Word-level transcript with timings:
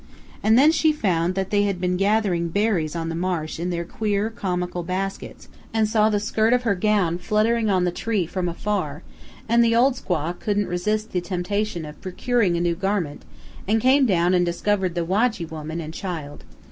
And 0.41 0.57
then 0.57 0.71
she 0.71 0.91
found 0.91 1.35
that 1.35 1.51
they 1.51 1.61
had 1.61 1.79
been 1.79 1.95
gathering 1.95 2.47
berries 2.49 2.95
on 2.95 3.09
the 3.09 3.13
marsh 3.13 3.59
in 3.59 3.69
their 3.69 3.85
queer, 3.85 4.31
comical 4.31 4.81
baskets, 4.81 5.47
and 5.75 5.87
saw 5.87 6.09
the 6.09 6.19
skirt 6.19 6.53
of 6.53 6.63
her 6.63 6.73
gown 6.73 7.19
fluttering 7.19 7.69
on 7.69 7.83
the 7.83 7.91
tree 7.91 8.25
from 8.25 8.49
afar, 8.49 9.03
and 9.47 9.63
the 9.63 9.75
old 9.75 9.93
squaw 9.93 10.33
couldn't 10.39 10.65
resist 10.65 11.11
the 11.11 11.21
temptation 11.21 11.85
of 11.85 12.01
procuring 12.01 12.57
a 12.57 12.61
new 12.61 12.73
garment, 12.73 13.23
and 13.67 13.79
came 13.79 14.07
down 14.07 14.33
and 14.33 14.43
discovered 14.43 14.95
the 14.95 15.05
"wagee" 15.05 15.45
woman 15.47 15.79
and 15.79 15.93
child. 15.93 16.45